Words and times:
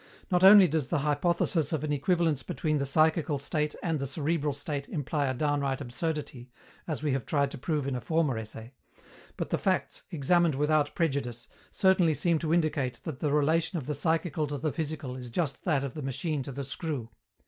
Not 0.31 0.43
only 0.43 0.67
does 0.67 0.87
the 0.87 0.97
hypothesis 1.05 1.71
of 1.71 1.83
an 1.83 1.91
equivalence 1.93 2.41
between 2.41 2.77
the 2.77 2.87
psychical 2.87 3.37
state 3.37 3.75
and 3.83 3.99
the 3.99 4.07
cerebral 4.07 4.51
state 4.51 4.89
imply 4.89 5.27
a 5.27 5.33
downright 5.35 5.79
absurdity, 5.79 6.49
as 6.87 7.03
we 7.03 7.11
have 7.11 7.23
tried 7.27 7.51
to 7.51 7.59
prove 7.59 7.85
in 7.85 7.95
a 7.95 8.01
former 8.01 8.35
essay, 8.39 8.73
but 9.37 9.51
the 9.51 9.59
facts, 9.59 10.01
examined 10.09 10.55
without 10.55 10.95
prejudice, 10.95 11.47
certainly 11.71 12.15
seem 12.15 12.39
to 12.39 12.51
indicate 12.51 13.01
that 13.03 13.19
the 13.19 13.31
relation 13.31 13.77
of 13.77 13.85
the 13.85 13.93
psychical 13.93 14.47
to 14.47 14.57
the 14.57 14.71
physical 14.73 15.15
is 15.15 15.29
just 15.29 15.65
that 15.65 15.83
of 15.83 15.93
the 15.93 16.01
machine 16.01 16.41
to 16.41 16.51
the 16.51 16.63
screw. 16.63 17.11